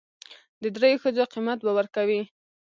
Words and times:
د 0.61 0.63
درېو 0.75 1.01
ښځو 1.03 1.23
قيمت 1.33 1.59
به 1.65 1.71
ور 1.77 1.87
کوي. 1.95 2.21